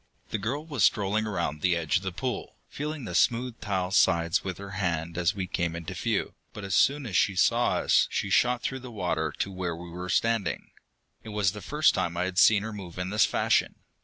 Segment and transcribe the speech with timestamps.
[0.31, 4.43] The girl was strolling around the edge of the pool, feeling the smooth tile sides
[4.43, 8.07] with her hands as we came into view, but as soon as she saw us
[8.09, 10.71] she shot through the water to where we were standing.
[11.21, 13.75] It was the first time I had seen her move in this fashion.